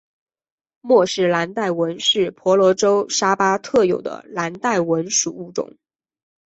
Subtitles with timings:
[0.81, 5.77] 莫氏蓝带蚊是婆罗洲沙巴特有的的蓝带蚊属物种。